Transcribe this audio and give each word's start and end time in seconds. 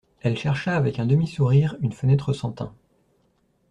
Elle 0.21 0.35
chercha 0.35 0.75
avec 0.75 0.97
un 0.97 1.05
demi-sourire 1.05 1.77
une 1.83 1.91
fenêtre 1.93 2.33
sans 2.33 2.51
tain. 2.51 2.73